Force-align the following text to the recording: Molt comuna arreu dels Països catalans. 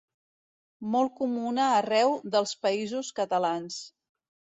Molt 0.93 1.11
comuna 1.19 1.67
arreu 1.79 2.15
dels 2.37 2.53
Països 2.65 3.13
catalans. 3.21 3.79